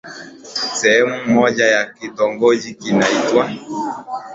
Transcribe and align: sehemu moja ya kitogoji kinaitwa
sehemu 0.73 1.25
moja 1.25 1.65
ya 1.65 1.85
kitogoji 1.85 2.73
kinaitwa 2.75 3.49